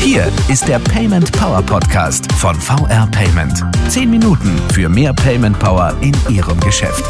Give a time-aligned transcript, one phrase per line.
[0.00, 3.64] Hier ist der Payment Power Podcast von VR Payment.
[3.88, 7.04] Zehn Minuten für mehr Payment Power in Ihrem Geschäft.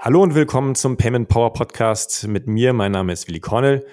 [0.00, 2.72] Hallo und willkommen zum Payment Power Podcast mit mir.
[2.72, 3.86] Mein Name ist Willi Cornell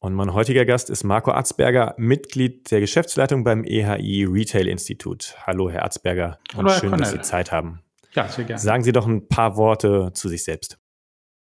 [0.00, 5.36] und mein heutiger Gast ist Marco Arzberger, Mitglied der Geschäftsleitung beim EHI Retail Institut.
[5.46, 6.40] Hallo, Herr Arzberger.
[6.56, 7.04] Hallo, Herr schön, Cornell.
[7.04, 7.82] dass Sie Zeit haben.
[8.14, 8.60] Ja, sehr gerne.
[8.60, 10.78] Sagen Sie doch ein paar Worte zu sich selbst.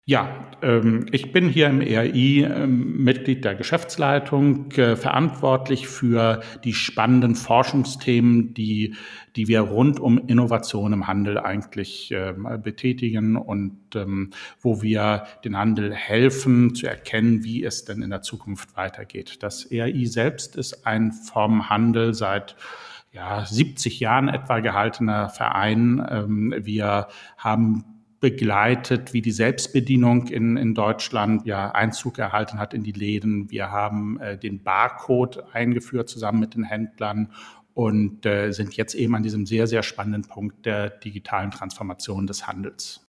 [0.10, 0.28] Ja,
[0.64, 7.36] ähm, ich bin hier im ERI ähm, Mitglied der Geschäftsleitung, äh, verantwortlich für die spannenden
[7.36, 8.96] Forschungsthemen, die,
[9.36, 15.56] die wir rund um Innovation im Handel eigentlich äh, betätigen und ähm, wo wir den
[15.56, 19.43] Handel helfen zu erkennen, wie es denn in der Zukunft weitergeht.
[19.43, 22.56] Das ERI selbst ist ein vom Handel seit
[23.12, 26.04] ja, 70 Jahren etwa gehaltener Verein.
[26.10, 32.83] Ähm, wir haben begleitet, wie die Selbstbedienung in, in Deutschland ja Einzug erhalten hat in
[32.83, 33.50] die Läden.
[33.50, 37.31] Wir haben äh, den Barcode eingeführt zusammen mit den Händlern
[37.73, 42.45] und äh, sind jetzt eben an diesem sehr, sehr spannenden Punkt der digitalen Transformation des
[42.45, 43.06] Handels.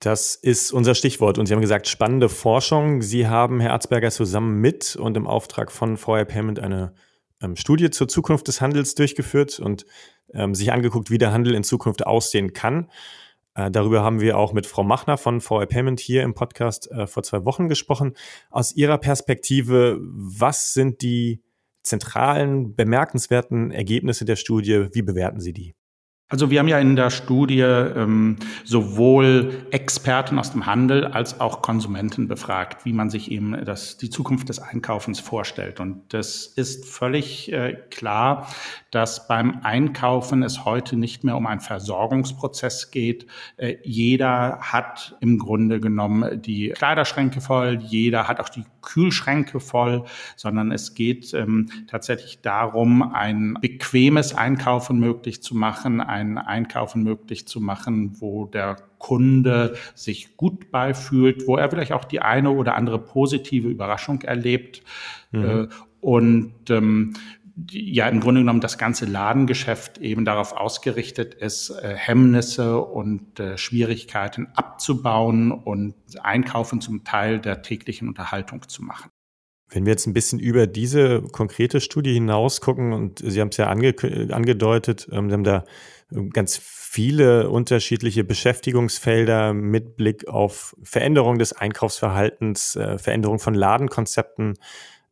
[0.00, 1.38] Das ist unser Stichwort.
[1.38, 3.02] Und Sie haben gesagt, spannende Forschung.
[3.02, 6.94] Sie haben, Herr Arzberger, zusammen mit und im Auftrag von VR Payment eine
[7.42, 9.86] ähm, Studie zur Zukunft des Handels durchgeführt und
[10.32, 12.90] ähm, sich angeguckt, wie der Handel in Zukunft aussehen kann.
[13.56, 17.06] Äh, darüber haben wir auch mit Frau Machner von VR Payment hier im Podcast äh,
[17.06, 18.14] vor zwei Wochen gesprochen.
[18.50, 21.42] Aus Ihrer Perspektive, was sind die
[21.82, 24.88] zentralen, bemerkenswerten Ergebnisse der Studie?
[24.92, 25.74] Wie bewerten Sie die?
[26.28, 31.62] Also wir haben ja in der Studie ähm, sowohl Experten aus dem Handel als auch
[31.62, 35.78] Konsumenten befragt, wie man sich eben das, die Zukunft des Einkaufens vorstellt.
[35.78, 38.48] Und das ist völlig äh, klar,
[38.90, 43.28] dass beim Einkaufen es heute nicht mehr um einen Versorgungsprozess geht.
[43.56, 50.04] Äh, jeder hat im Grunde genommen die Kleiderschränke voll, jeder hat auch die Kühlschränke voll,
[50.36, 57.46] sondern es geht ähm, tatsächlich darum, ein bequemes Einkaufen möglich zu machen, ein Einkaufen möglich
[57.46, 62.76] zu machen, wo der Kunde sich gut beifühlt, wo er vielleicht auch die eine oder
[62.76, 64.82] andere positive Überraschung erlebt.
[65.32, 65.44] Mhm.
[65.44, 65.68] Äh,
[66.00, 67.14] und ähm,
[67.70, 73.56] ja im Grunde genommen das ganze Ladengeschäft eben darauf ausgerichtet ist, äh, Hemmnisse und äh,
[73.56, 79.10] Schwierigkeiten abzubauen und Einkaufen zum Teil der täglichen Unterhaltung zu machen.
[79.68, 83.56] Wenn wir jetzt ein bisschen über diese konkrete Studie hinaus gucken, und Sie haben es
[83.56, 83.94] ja ange
[84.30, 85.64] angedeutet, ähm, Sie haben da
[86.32, 94.54] ganz viele unterschiedliche Beschäftigungsfelder mit Blick auf Veränderung des Einkaufsverhaltens, äh, Veränderung von Ladenkonzepten.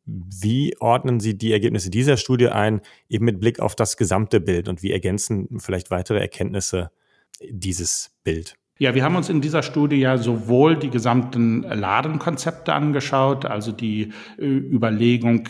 [0.07, 4.69] Wie ordnen Sie die Ergebnisse dieser Studie ein, eben mit Blick auf das gesamte Bild
[4.69, 6.91] und wie ergänzen vielleicht weitere Erkenntnisse
[7.41, 8.57] dieses Bild?
[8.77, 14.13] Ja, wir haben uns in dieser Studie ja sowohl die gesamten Ladenkonzepte angeschaut, also die
[14.37, 15.49] äh, Überlegung,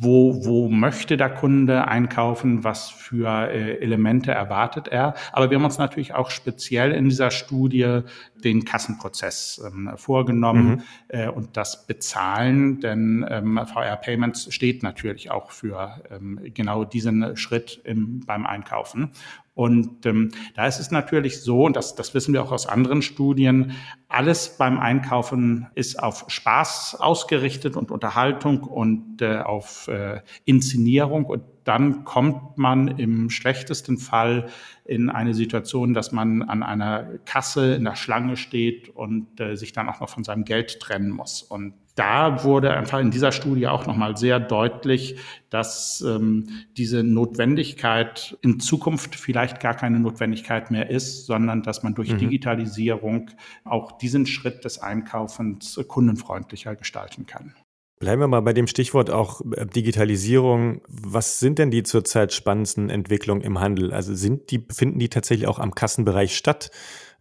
[0.00, 5.14] wo, wo möchte der Kunde einkaufen, was für äh, Elemente erwartet er.
[5.30, 8.00] Aber wir haben uns natürlich auch speziell in dieser Studie
[8.42, 10.82] den Kassenprozess ähm, vorgenommen mhm.
[11.06, 17.36] äh, und das Bezahlen, denn ähm, VR Payments steht natürlich auch für ähm, genau diesen
[17.36, 19.12] Schritt im, beim Einkaufen.
[19.60, 23.02] Und ähm, da ist es natürlich so, und das, das wissen wir auch aus anderen
[23.02, 23.72] Studien,
[24.08, 31.26] alles beim Einkaufen ist auf Spaß ausgerichtet und Unterhaltung und äh, auf äh, Inszenierung.
[31.26, 34.48] Und dann kommt man im schlechtesten Fall
[34.84, 39.72] in eine Situation, dass man an einer Kasse in der Schlange steht und äh, sich
[39.72, 41.42] dann auch noch von seinem Geld trennen muss.
[41.42, 45.16] Und da wurde einfach in dieser Studie auch nochmal sehr deutlich,
[45.50, 51.94] dass ähm, diese Notwendigkeit in Zukunft vielleicht gar keine Notwendigkeit mehr ist, sondern dass man
[51.94, 52.18] durch mhm.
[52.18, 53.30] Digitalisierung
[53.64, 57.54] auch diesen Schritt des Einkaufens kundenfreundlicher gestalten kann.
[58.00, 60.80] Bleiben wir mal bei dem Stichwort auch äh, Digitalisierung.
[60.88, 63.92] Was sind denn die zurzeit spannendsten Entwicklungen im Handel?
[63.92, 66.70] Also sind die, finden die tatsächlich auch am Kassenbereich statt?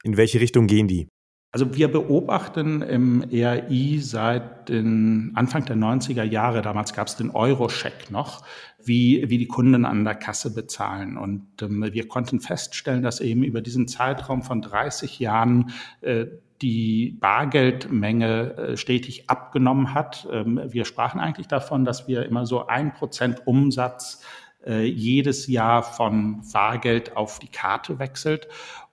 [0.03, 1.09] In welche Richtung gehen die?
[1.51, 7.31] Also wir beobachten im ERI seit den Anfang der 90er Jahre, damals gab es den
[7.31, 8.45] Euro-Check noch,
[8.83, 11.17] wie, wie die Kunden an der Kasse bezahlen.
[11.17, 16.27] Und ähm, wir konnten feststellen, dass eben über diesen Zeitraum von 30 Jahren äh,
[16.61, 20.27] die Bargeldmenge äh, stetig abgenommen hat.
[20.31, 24.23] Ähm, wir sprachen eigentlich davon, dass wir immer so ein Prozent Umsatz
[24.65, 28.47] äh, jedes Jahr von Bargeld auf die Karte wechselt.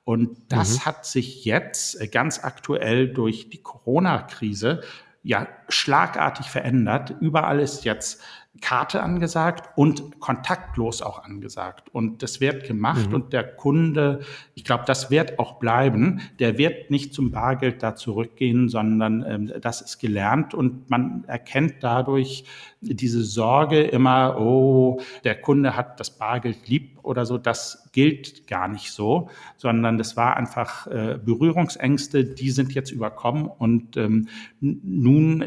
[0.06, 0.85] Und das mhm.
[0.85, 4.82] hat sich jetzt äh, ganz aktuell durch die Corona-Krise
[5.25, 7.14] ja schlagartig verändert.
[7.20, 8.22] Überall ist jetzt
[8.60, 11.88] Karte angesagt und kontaktlos auch angesagt.
[11.92, 13.14] Und das wird gemacht mhm.
[13.14, 14.20] und der Kunde,
[14.54, 16.20] ich glaube, das wird auch bleiben.
[16.38, 21.76] Der wird nicht zum Bargeld da zurückgehen, sondern ähm, das ist gelernt und man erkennt
[21.80, 22.44] dadurch
[22.80, 27.38] diese Sorge immer, oh, der Kunde hat das Bargeld lieb oder so.
[27.38, 33.46] Das gilt gar nicht so, sondern das war einfach äh, Berührungsängste, die sind jetzt überkommen
[33.46, 34.28] und ähm,
[34.60, 35.42] nun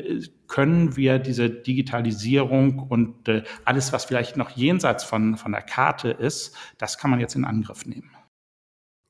[0.47, 6.09] können wir diese Digitalisierung und äh, alles, was vielleicht noch jenseits von, von der Karte
[6.09, 8.11] ist, das kann man jetzt in Angriff nehmen.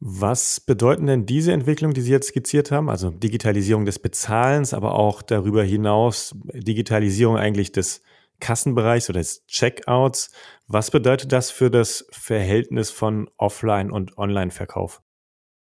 [0.01, 2.90] Was bedeuten denn diese Entwicklungen, die Sie jetzt skizziert haben?
[2.90, 8.02] Also Digitalisierung des Bezahlens, aber auch darüber hinaus Digitalisierung eigentlich des
[8.40, 10.31] Kassenbereichs oder des Checkouts.
[10.68, 15.02] Was bedeutet das für das Verhältnis von Offline- und Online-Verkauf?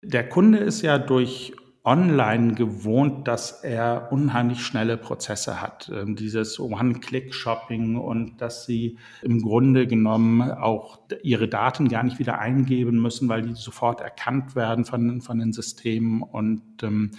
[0.02, 5.90] Der Kunde ist ja durch online gewohnt, dass er unheimlich schnelle Prozesse hat.
[5.94, 12.38] Ähm, dieses One-Click-Shopping und dass sie im Grunde genommen auch ihre Daten gar nicht wieder
[12.38, 17.12] eingeben müssen, weil die sofort erkannt werden von, von den Systemen und ähm,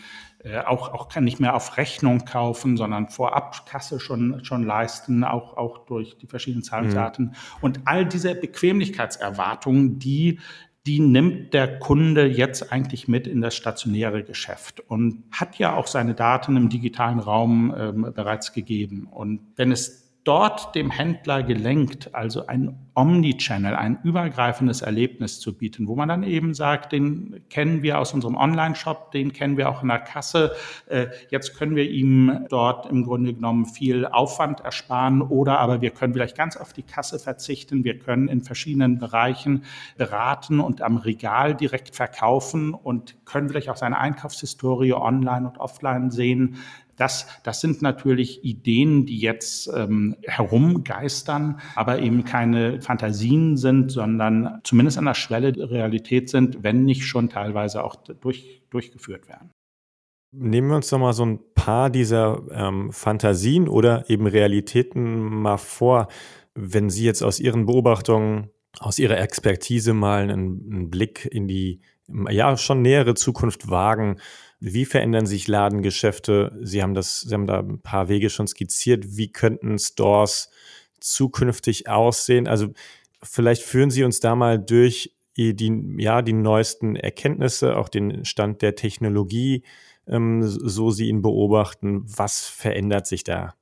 [0.44, 5.24] äh, auch, auch kann nicht mehr auf Rechnung kaufen, sondern vorab Kasse schon, schon leisten,
[5.24, 7.26] auch, auch durch die verschiedenen Zahlungsarten.
[7.26, 7.32] Mhm.
[7.62, 10.40] Und all diese Bequemlichkeitserwartungen, die
[10.88, 15.86] die nimmt der Kunde jetzt eigentlich mit in das stationäre Geschäft und hat ja auch
[15.88, 19.08] seine Daten im digitalen Raum ähm, bereits gegeben.
[19.10, 25.88] Und wenn es dort dem Händler gelenkt, also ein Omnichannel, ein übergreifendes Erlebnis zu bieten,
[25.88, 29.82] wo man dann eben sagt, den kennen wir aus unserem Online-Shop, den kennen wir auch
[29.82, 30.52] in der Kasse.
[30.88, 35.92] Äh, jetzt können wir ihm dort im Grunde genommen viel Aufwand ersparen oder aber wir
[35.92, 37.84] können vielleicht ganz auf die Kasse verzichten.
[37.84, 39.64] Wir können in verschiedenen Bereichen
[39.98, 46.12] beraten und am Regal direkt verkaufen und können vielleicht auch seine Einkaufshistorie online und offline
[46.12, 46.58] sehen.
[46.96, 54.60] Das, das sind natürlich Ideen, die jetzt ähm, herumgeistern, aber eben keine Fantasien sind, sondern
[54.64, 59.52] zumindest an der Schwelle der Realität sind, wenn nicht schon teilweise auch durch, durchgeführt werden.
[60.34, 65.58] Nehmen wir uns doch mal so ein paar dieser ähm, Fantasien oder eben Realitäten mal
[65.58, 66.08] vor,
[66.56, 71.82] wenn Sie jetzt aus Ihren Beobachtungen, aus Ihrer Expertise mal einen, einen Blick in die
[72.30, 74.20] ja schon nähere Zukunft wagen.
[74.60, 76.58] Wie verändern sich Ladengeschäfte?
[76.62, 79.18] Sie haben das, Sie haben da ein paar Wege schon skizziert.
[79.18, 80.50] Wie könnten Stores
[81.00, 82.48] zukünftig aussehen?
[82.48, 82.68] Also
[83.24, 88.62] vielleicht führen Sie uns da mal durch die, ja, die neuesten Erkenntnisse, auch den Stand
[88.62, 89.64] der Technologie,
[90.08, 92.04] ähm, so Sie ihn beobachten.
[92.06, 93.56] Was verändert sich da?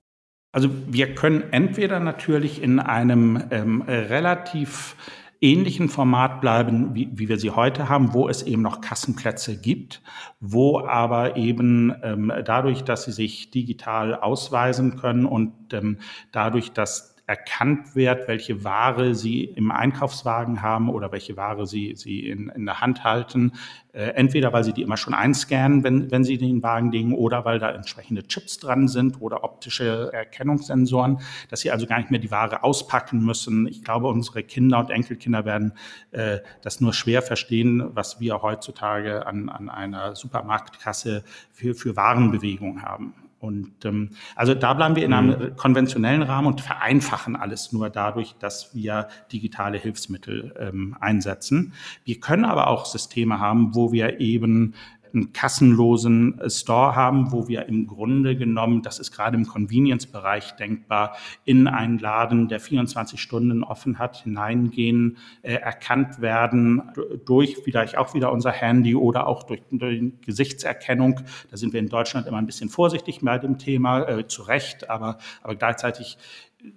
[0.51, 4.96] Also wir können entweder natürlich in einem ähm, relativ
[5.42, 10.01] ähnlichen Format bleiben, wie, wie wir sie heute haben, wo es eben noch Kassenplätze gibt,
[10.40, 16.00] wo aber eben ähm, dadurch, dass sie sich digital ausweisen können und ähm,
[16.31, 22.28] dadurch, dass erkannt wird, welche Ware Sie im Einkaufswagen haben oder welche Ware Sie, Sie
[22.28, 23.52] in, in der Hand halten.
[23.94, 27.46] Äh, entweder weil Sie die immer schon einscannen, wenn, wenn Sie den Wagen legen, oder
[27.46, 31.20] weil da entsprechende Chips dran sind oder optische Erkennungssensoren,
[31.52, 33.68] dass Sie also gar nicht mehr die Ware auspacken müssen.
[33.68, 35.74] Ich glaube, unsere Kinder und Enkelkinder werden
[36.10, 42.81] äh, das nur schwer verstehen, was wir heutzutage an, an einer Supermarktkasse für, für Warenbewegung
[42.81, 43.14] haben.
[43.39, 45.56] Und ähm, also da bleiben wir in einem mhm.
[45.56, 51.74] konventionellen Rahmen und vereinfachen alles nur dadurch, dass wir digitale Hilfsmittel ähm, einsetzen.
[52.03, 54.74] Wir können aber auch Systeme haben, wo wir eben
[55.13, 61.16] einen kassenlosen Store haben, wo wir im Grunde genommen, das ist gerade im Convenience-Bereich denkbar,
[61.45, 66.81] in einen Laden, der 24 Stunden offen hat, hineingehen, äh, erkannt werden
[67.25, 71.21] durch vielleicht auch wieder unser Handy oder auch durch, durch Gesichtserkennung.
[71.51, 74.89] Da sind wir in Deutschland immer ein bisschen vorsichtig bei dem Thema, äh, zu Recht,
[74.89, 76.18] aber, aber gleichzeitig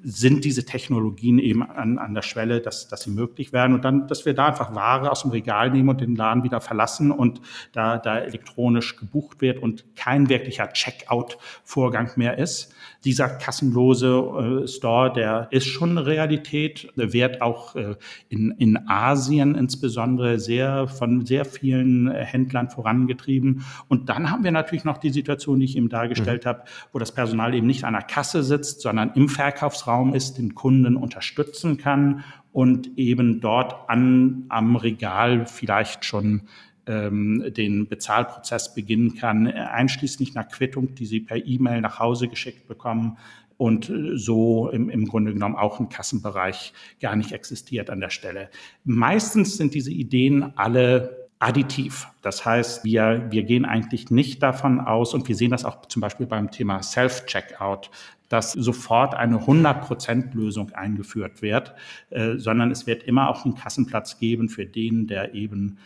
[0.04, 4.06] sind diese Technologien eben an, an der Schwelle, dass, dass sie möglich werden und dann,
[4.06, 7.40] dass wir da einfach Ware aus dem Regal nehmen und den Laden wieder verlassen und
[7.72, 12.72] da, da elektronisch gebucht wird und kein wirklicher Checkout-Vorgang mehr ist.
[13.04, 17.96] Dieser kassenlose äh, Store, der ist schon eine Realität, wird auch äh,
[18.28, 23.64] in, in Asien insbesondere sehr von sehr vielen äh, Händlern vorangetrieben.
[23.88, 26.48] Und dann haben wir natürlich noch die Situation, die ich eben dargestellt mhm.
[26.48, 26.62] habe,
[26.92, 29.28] wo das Personal eben nicht an der Kasse sitzt, sondern im
[29.72, 36.42] Verkaufsraum ist, den Kunden unterstützen kann und eben dort an, am Regal vielleicht schon
[36.86, 42.68] ähm, den Bezahlprozess beginnen kann, einschließlich einer Quittung, die Sie per E-Mail nach Hause geschickt
[42.68, 43.16] bekommen
[43.56, 48.50] und so im, im Grunde genommen auch ein Kassenbereich gar nicht existiert an der Stelle.
[48.84, 52.06] Meistens sind diese Ideen alle additiv.
[52.22, 56.00] Das heißt, wir, wir gehen eigentlich nicht davon aus, und wir sehen das auch zum
[56.00, 57.90] Beispiel beim Thema Self-Checkout,
[58.32, 61.74] dass sofort eine 100%-Lösung eingeführt wird,
[62.08, 65.78] äh, sondern es wird immer auch einen Kassenplatz geben für den, der eben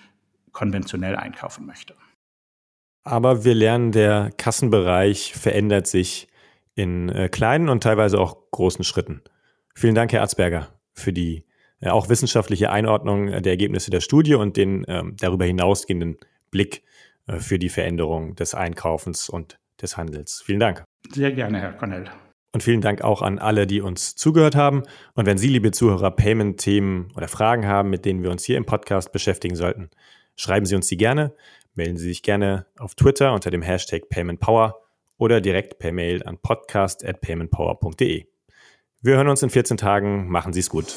[0.52, 1.94] konventionell einkaufen möchte.
[3.02, 6.28] Aber wir lernen, der Kassenbereich verändert sich
[6.76, 9.22] in äh, kleinen und teilweise auch großen Schritten.
[9.74, 11.44] Vielen Dank, Herr Arzberger, für die
[11.80, 16.16] äh, auch wissenschaftliche Einordnung der Ergebnisse der Studie und den ähm, darüber hinausgehenden
[16.50, 16.84] Blick
[17.38, 20.42] für die Veränderung des Einkaufens und des Handels.
[20.46, 20.84] Vielen Dank.
[21.10, 22.08] Sehr gerne, Herr Cornell.
[22.56, 24.84] Und vielen Dank auch an alle, die uns zugehört haben.
[25.12, 28.64] Und wenn Sie, liebe Zuhörer, Payment-Themen oder Fragen haben, mit denen wir uns hier im
[28.64, 29.90] Podcast beschäftigen sollten,
[30.36, 31.34] schreiben Sie uns die gerne.
[31.74, 34.80] Melden Sie sich gerne auf Twitter unter dem Hashtag PaymentPower
[35.18, 38.24] oder direkt per Mail an podcast.paymentpower.de.
[39.02, 40.30] Wir hören uns in 14 Tagen.
[40.30, 40.96] Machen Sie es gut.